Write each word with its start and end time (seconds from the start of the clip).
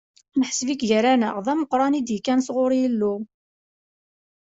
Neḥseb-ik 0.39 0.81
gar-aneɣ 0.89 1.35
d 1.45 1.47
ameqran 1.53 1.97
i 1.99 2.01
d-ikkan 2.01 2.39
sɣur 2.47 2.71
Yillu. 2.79 3.15